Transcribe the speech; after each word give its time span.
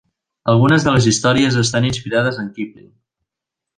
Algunes 0.53 0.85
de 0.87 0.93
les 0.95 1.07
històries 1.11 1.59
estan 1.65 1.87
inspirades 1.91 2.41
en 2.45 2.49
Kipling. 2.57 2.93